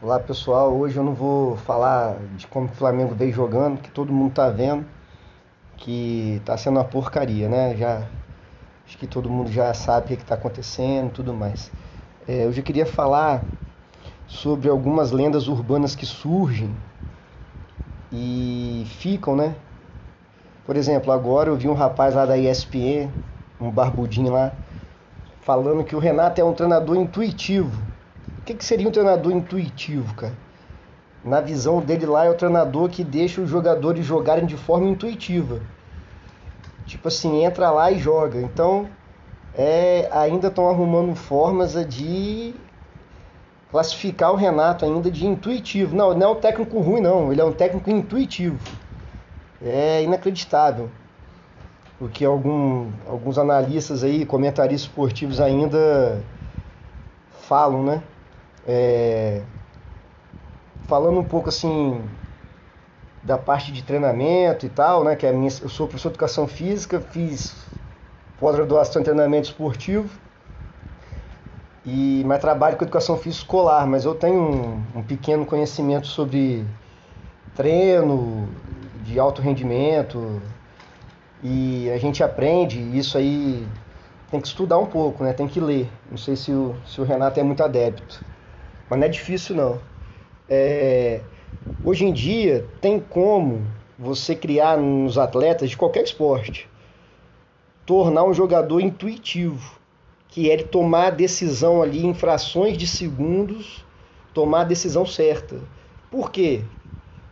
[0.00, 4.12] Olá pessoal, hoje eu não vou falar de como o Flamengo veio jogando, que todo
[4.12, 4.86] mundo tá vendo,
[5.76, 7.74] que tá sendo uma porcaria, né?
[7.74, 8.06] Já
[8.86, 11.72] acho que todo mundo já sabe o que está acontecendo, tudo mais.
[12.28, 13.44] É, eu queria falar
[14.28, 16.72] sobre algumas lendas urbanas que surgem
[18.12, 19.52] e ficam, né?
[20.64, 23.10] Por exemplo, agora eu vi um rapaz lá da ESPN,
[23.60, 24.52] um barbudinho lá,
[25.40, 27.87] falando que o Renato é um treinador intuitivo
[28.48, 30.32] que, que seria um treinador intuitivo, cara?
[31.22, 35.60] Na visão dele lá é o treinador que deixa os jogadores jogarem de forma intuitiva.
[36.86, 38.40] Tipo assim, entra lá e joga.
[38.40, 38.88] Então,
[39.54, 42.54] é, ainda estão arrumando formas de
[43.70, 45.94] classificar o Renato ainda de intuitivo.
[45.94, 47.30] Não, não é um técnico ruim, não.
[47.30, 48.58] Ele é um técnico intuitivo.
[49.62, 50.88] É inacreditável.
[52.00, 56.22] O que algum, alguns analistas aí, comentaristas esportivos ainda
[57.42, 58.02] falam, né?
[58.70, 59.40] É,
[60.86, 62.02] falando um pouco assim
[63.22, 65.16] da parte de treinamento e tal, né?
[65.16, 67.56] Que é a minha, eu sou professor de educação física, fiz
[68.38, 70.10] pós-graduação em treinamento esportivo
[71.84, 76.66] e mais trabalho com educação física escolar, mas eu tenho um, um pequeno conhecimento sobre
[77.56, 78.48] treino
[79.02, 80.42] de alto rendimento
[81.42, 83.66] e a gente aprende isso aí
[84.30, 85.32] tem que estudar um pouco, né?
[85.32, 85.90] Tem que ler.
[86.10, 88.22] Não sei se o, se o Renato é muito adepto.
[88.88, 89.80] Mas não é difícil não.
[90.48, 91.22] É,
[91.82, 93.66] hoje em dia tem como
[93.98, 96.68] você criar nos atletas de qualquer esporte
[97.88, 99.80] tornar um jogador intuitivo,
[100.28, 103.82] que é ele tomar a decisão ali em frações de segundos,
[104.34, 105.58] tomar a decisão certa.
[106.10, 106.64] Por quê?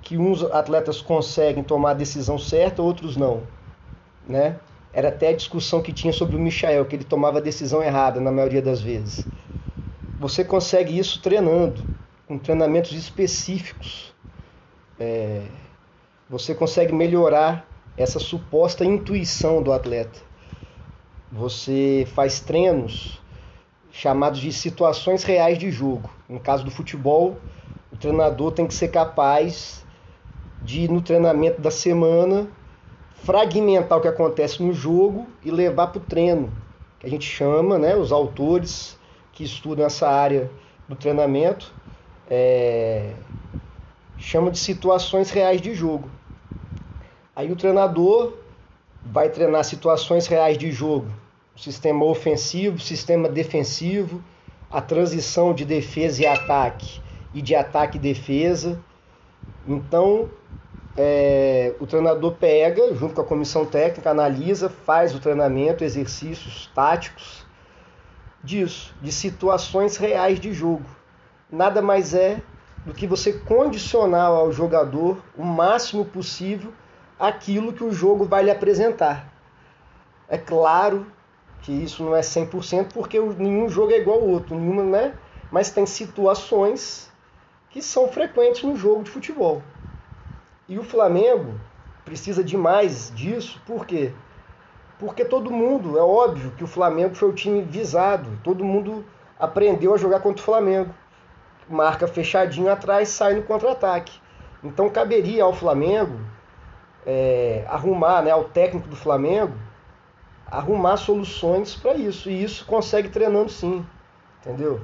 [0.00, 3.46] Que uns atletas conseguem tomar a decisão certa, outros não,
[4.26, 4.58] né?
[4.94, 8.18] Era até a discussão que tinha sobre o Michael, que ele tomava a decisão errada
[8.18, 9.28] na maioria das vezes.
[10.18, 11.82] Você consegue isso treinando,
[12.26, 14.14] com treinamentos específicos.
[14.98, 15.42] É,
[16.28, 20.18] você consegue melhorar essa suposta intuição do atleta.
[21.30, 23.20] Você faz treinos
[23.92, 26.10] chamados de situações reais de jogo.
[26.26, 27.36] No caso do futebol,
[27.92, 29.84] o treinador tem que ser capaz
[30.62, 32.48] de, no treinamento da semana,
[33.22, 36.50] fragmentar o que acontece no jogo e levar para o treino,
[36.98, 38.95] que a gente chama, né, os autores
[39.36, 40.50] que estudam essa área
[40.88, 41.70] do treinamento
[42.28, 43.12] é,
[44.16, 46.10] chama de situações reais de jogo.
[47.34, 48.32] Aí o treinador
[49.04, 51.10] vai treinar situações reais de jogo,
[51.54, 54.24] sistema ofensivo, sistema defensivo,
[54.70, 56.98] a transição de defesa e ataque
[57.34, 58.82] e de ataque e defesa.
[59.66, 60.30] Então,
[60.96, 67.45] é, o treinador pega, junto com a comissão técnica, analisa, faz o treinamento, exercícios táticos
[68.42, 70.84] disso, de situações reais de jogo.
[71.50, 72.40] Nada mais é
[72.84, 76.72] do que você condicionar ao jogador o máximo possível
[77.18, 79.32] aquilo que o jogo vai lhe apresentar.
[80.28, 81.06] É claro
[81.62, 85.14] que isso não é 100% porque nenhum jogo é igual ao outro, nenhuma, né?
[85.50, 87.10] mas tem situações
[87.70, 89.62] que são frequentes no jogo de futebol.
[90.68, 91.60] E o Flamengo
[92.04, 94.12] precisa demais disso, por quê?
[94.12, 94.25] porque
[95.24, 99.04] todo mundo, é óbvio que o Flamengo foi o time visado, todo mundo
[99.38, 100.94] aprendeu a jogar contra o Flamengo.
[101.68, 104.18] Marca fechadinho atrás, sai no contra-ataque.
[104.64, 106.18] Então caberia ao Flamengo
[107.04, 109.54] é, arrumar, né, ao técnico do Flamengo,
[110.46, 112.30] arrumar soluções para isso.
[112.30, 113.84] E isso consegue treinando sim,
[114.40, 114.80] entendeu?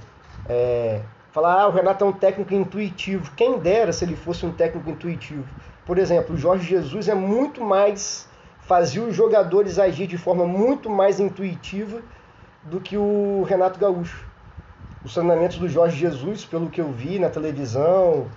[0.49, 1.01] É,
[1.31, 3.33] falar, ah, o Renato é um técnico intuitivo.
[3.35, 5.49] Quem dera se ele fosse um técnico intuitivo.
[5.87, 8.29] Por exemplo, o Jorge Jesus é muito mais
[8.73, 12.01] fazia os jogadores agir de forma muito mais intuitiva
[12.63, 14.27] do que o Renato Gaúcho.
[15.05, 18.29] Os treinamentos do Jorge Jesus, pelo que eu vi na televisão,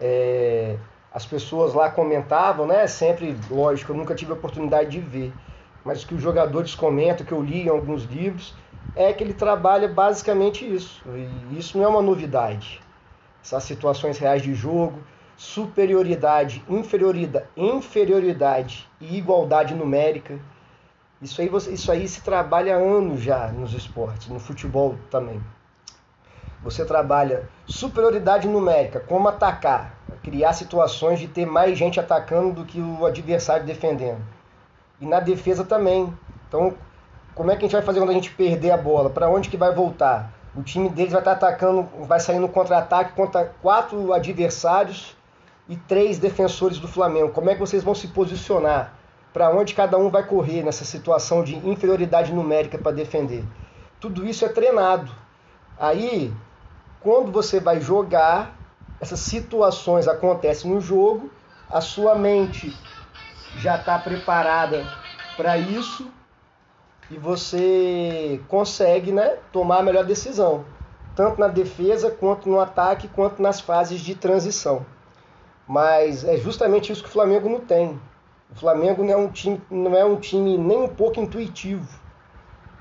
[0.00, 0.78] é,
[1.12, 2.86] as pessoas lá comentavam, né?
[2.86, 5.34] Sempre, lógico, eu nunca tive a oportunidade de ver,
[5.84, 8.54] mas o que os jogadores comentam, que eu li em alguns livros,
[8.96, 11.02] é que ele trabalha basicamente isso.
[11.50, 12.80] E isso não é uma novidade.
[13.44, 14.98] Essas situações reais de jogo,
[15.36, 20.38] superioridade, inferioridade, inferioridade e igualdade numérica.
[21.20, 25.40] Isso aí, isso aí se trabalha há anos já nos esportes, no futebol também.
[26.62, 32.80] Você trabalha superioridade numérica, como atacar, criar situações de ter mais gente atacando do que
[32.80, 34.20] o adversário defendendo.
[35.00, 36.12] E na defesa também.
[36.48, 36.74] Então,
[37.34, 39.10] como é que a gente vai fazer quando a gente perder a bola?
[39.10, 40.32] Para onde que vai voltar?
[40.56, 45.16] O time deles vai estar atacando, vai sair no contra-ataque contra quatro adversários
[45.68, 47.30] e três defensores do Flamengo.
[47.30, 48.94] Como é que vocês vão se posicionar?
[49.32, 53.44] Para onde cada um vai correr nessa situação de inferioridade numérica para defender?
[53.98, 55.10] Tudo isso é treinado.
[55.78, 56.32] Aí,
[57.00, 58.56] quando você vai jogar,
[59.00, 61.30] essas situações acontecem no jogo,
[61.70, 62.76] a sua mente
[63.56, 64.86] já está preparada
[65.36, 66.06] para isso
[67.10, 70.64] e você consegue né, tomar a melhor decisão,
[71.14, 74.86] tanto na defesa, quanto no ataque, quanto nas fases de transição.
[75.66, 77.98] Mas é justamente isso que o Flamengo não tem.
[78.50, 81.88] O Flamengo não é um time, não é um time nem um pouco intuitivo.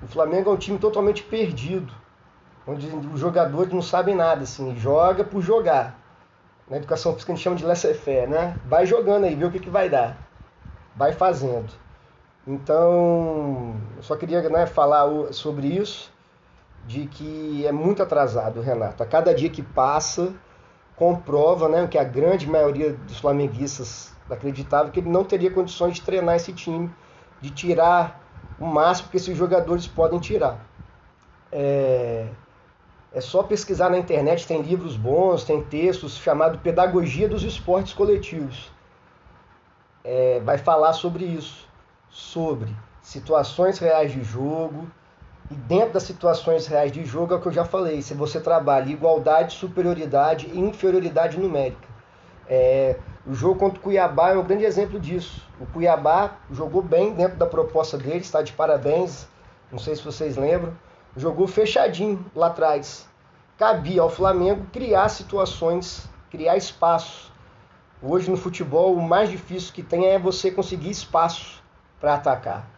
[0.01, 1.93] O Flamengo é um time totalmente perdido,
[2.67, 5.97] onde os jogadores não sabem nada, assim, joga por jogar.
[6.69, 8.57] Na educação física a gente chama de laissez-faire, né?
[8.65, 10.17] Vai jogando aí, vê o que, que vai dar.
[10.95, 11.71] Vai fazendo.
[12.45, 16.11] Então, eu só queria né, falar sobre isso,
[16.85, 19.01] de que é muito atrasado, Renato.
[19.01, 20.33] A cada dia que passa,
[20.95, 26.01] comprova né, que a grande maioria dos flamenguistas acreditava que ele não teria condições de
[26.01, 26.89] treinar esse time,
[27.41, 28.21] de tirar
[28.59, 30.59] o máximo que esses jogadores podem tirar.
[31.51, 32.27] É,
[33.13, 38.71] é só pesquisar na internet, tem livros bons, tem textos chamado Pedagogia dos Esportes Coletivos.
[40.03, 41.67] É, vai falar sobre isso,
[42.09, 44.87] sobre situações reais de jogo,
[45.53, 48.39] e dentro das situações reais de jogo é o que eu já falei, se você
[48.39, 51.87] trabalha igualdade, superioridade e inferioridade numérica.
[52.49, 55.47] É, o jogo contra o Cuiabá é um grande exemplo disso.
[55.61, 59.27] O Cuiabá jogou bem dentro da proposta dele, está de parabéns.
[59.71, 60.73] Não sei se vocês lembram.
[61.15, 63.07] Jogou fechadinho lá atrás.
[63.55, 67.31] Cabia ao Flamengo criar situações, criar espaço.
[68.01, 71.61] Hoje no futebol o mais difícil que tem é você conseguir espaço
[71.99, 72.72] para atacar.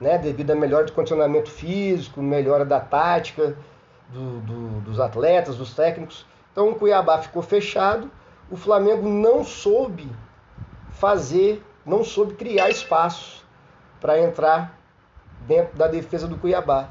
[0.00, 0.16] Né?
[0.18, 3.56] Devido a melhora do condicionamento físico, melhora da tática
[4.08, 6.24] do, do, dos atletas, dos técnicos.
[6.52, 8.10] Então o Cuiabá ficou fechado
[8.50, 10.10] o Flamengo não soube
[10.90, 13.46] fazer, não soube criar espaço
[14.00, 14.76] para entrar
[15.46, 16.90] dentro da defesa do Cuiabá.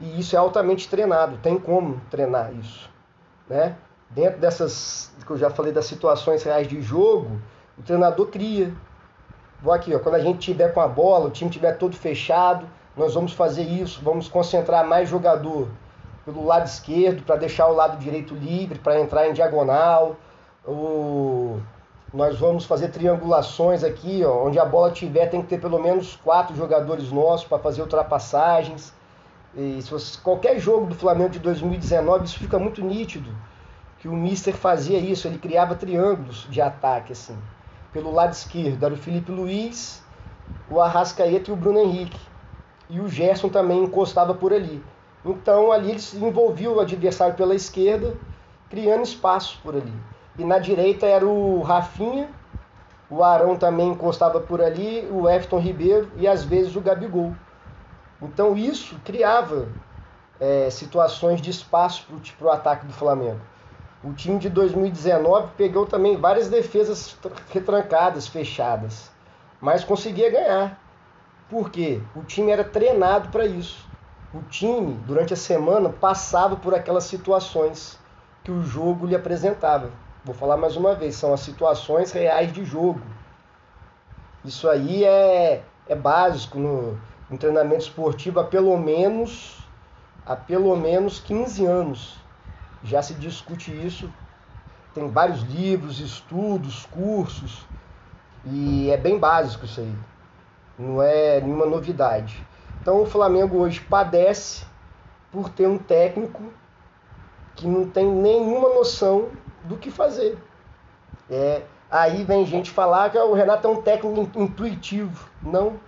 [0.00, 2.90] E isso é altamente treinado, tem como treinar isso.
[3.48, 3.76] Né?
[4.08, 7.40] Dentro dessas, que eu já falei, das situações reais de jogo,
[7.78, 8.72] o treinador cria.
[9.66, 12.64] Vou aqui, ó, quando a gente tiver com a bola, o time tiver todo fechado,
[12.96, 15.66] nós vamos fazer isso, vamos concentrar mais jogador
[16.24, 20.14] pelo lado esquerdo para deixar o lado direito livre para entrar em diagonal
[20.64, 21.58] o,
[22.14, 26.14] nós vamos fazer triangulações aqui, ó, onde a bola tiver tem que ter pelo menos
[26.14, 28.94] quatro jogadores nossos para fazer ultrapassagens.
[29.52, 33.34] E se você, qualquer jogo do Flamengo de 2019, isso fica muito nítido,
[33.98, 37.36] que o Mister fazia isso, ele criava triângulos de ataque assim.
[37.92, 40.02] Pelo lado esquerdo era o Felipe Luiz,
[40.70, 42.20] o Arrascaeta e o Bruno Henrique.
[42.88, 44.82] E o Gerson também encostava por ali.
[45.24, 48.14] Então ali ele envolvia o adversário pela esquerda,
[48.70, 49.92] criando espaço por ali.
[50.38, 52.28] E na direita era o Rafinha,
[53.08, 57.34] o Arão também encostava por ali, o Everton Ribeiro e às vezes o Gabigol.
[58.20, 59.68] Então isso criava
[60.38, 62.06] é, situações de espaço
[62.38, 63.40] para o ataque do Flamengo.
[64.06, 67.18] O time de 2019 pegou também várias defesas
[67.52, 69.10] retrancadas, fechadas,
[69.60, 70.80] mas conseguia ganhar.
[71.50, 72.00] Por quê?
[72.14, 73.84] O time era treinado para isso.
[74.32, 77.98] O time, durante a semana, passava por aquelas situações
[78.44, 79.90] que o jogo lhe apresentava.
[80.24, 83.00] Vou falar mais uma vez, são as situações reais de jogo.
[84.44, 86.96] Isso aí é, é básico no,
[87.28, 89.66] no treinamento esportivo há pelo menos
[90.24, 92.25] há pelo menos 15 anos.
[92.86, 94.12] Já se discute isso.
[94.94, 97.66] Tem vários livros, estudos, cursos.
[98.44, 99.94] E é bem básico isso aí.
[100.78, 102.42] Não é nenhuma novidade.
[102.80, 104.64] Então o Flamengo hoje padece
[105.32, 106.42] por ter um técnico
[107.56, 109.30] que não tem nenhuma noção
[109.64, 110.38] do que fazer.
[111.28, 115.28] É, aí vem gente falar que o Renato é um técnico intuitivo.
[115.42, 115.80] Não.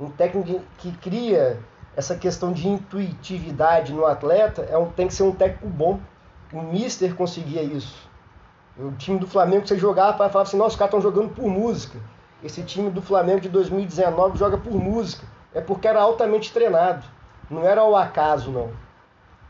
[0.00, 1.60] Um técnico que cria
[1.96, 5.98] essa questão de intuitividade no atleta é um, tem que ser um técnico bom.
[6.52, 8.06] O Mister conseguia isso.
[8.78, 11.48] O time do Flamengo, você jogava para falar assim, nossa, os caras estão jogando por
[11.48, 11.98] música.
[12.44, 15.26] Esse time do Flamengo de 2019 joga por música.
[15.54, 17.02] É porque era altamente treinado.
[17.48, 18.70] Não era ao acaso, não.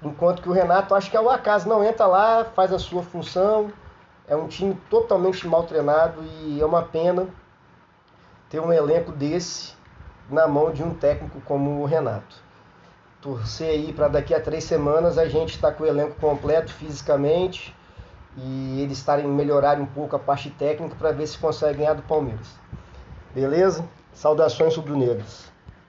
[0.01, 3.03] Enquanto que o Renato acho que é o acaso, não entra lá, faz a sua
[3.03, 3.73] função.
[4.29, 7.27] É um time totalmente mal treinado e é uma pena
[8.49, 9.75] ter um elenco desse
[10.31, 12.37] na mão de um técnico como o Renato.
[13.21, 16.73] Torcer aí para daqui a três semanas a gente estar tá com o elenco completo
[16.73, 17.75] fisicamente
[18.37, 22.03] e eles estarem melhorarem um pouco a parte técnica para ver se consegue ganhar do
[22.03, 22.55] Palmeiras.
[23.35, 23.85] Beleza?
[24.13, 25.56] Saudações rubro-negras.